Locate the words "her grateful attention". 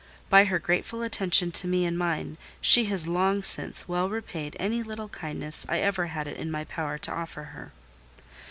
0.45-1.51